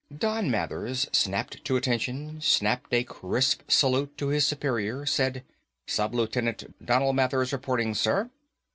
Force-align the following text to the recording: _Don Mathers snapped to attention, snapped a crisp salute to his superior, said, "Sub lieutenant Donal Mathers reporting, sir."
_Don 0.19 0.49
Mathers 0.49 1.07
snapped 1.11 1.63
to 1.63 1.75
attention, 1.75 2.41
snapped 2.41 2.91
a 2.91 3.03
crisp 3.03 3.61
salute 3.69 4.17
to 4.17 4.29
his 4.29 4.47
superior, 4.47 5.05
said, 5.05 5.43
"Sub 5.85 6.15
lieutenant 6.15 6.73
Donal 6.83 7.13
Mathers 7.13 7.53
reporting, 7.53 7.93
sir." 7.93 8.31